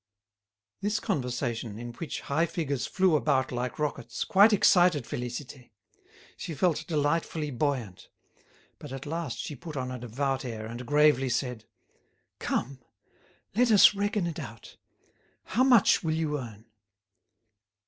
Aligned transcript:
'"This 0.81 0.99
conversation, 0.99 1.77
in 1.77 1.93
which 1.93 2.21
high 2.21 2.47
figures 2.47 2.87
flew 2.87 3.15
about 3.15 3.51
like 3.51 3.77
rockets, 3.77 4.23
quite 4.23 4.51
excited 4.51 5.03
Félicité. 5.03 5.69
She 6.35 6.55
felt 6.55 6.87
delightfully 6.87 7.51
buoyant. 7.51 8.09
But 8.79 8.91
at 8.91 9.05
last 9.05 9.37
she 9.37 9.55
put 9.55 9.77
on 9.77 9.91
a 9.91 9.99
devout 9.99 10.43
air, 10.43 10.65
and 10.65 10.87
gravely 10.87 11.29
said: 11.29 11.65
"Come, 12.39 12.79
let 13.53 13.69
us 13.69 13.93
reckon 13.93 14.25
it 14.25 14.39
out. 14.39 14.75
How 15.43 15.63
much 15.63 16.03
will 16.03 16.15
you 16.15 16.39
earn?" 16.39 16.65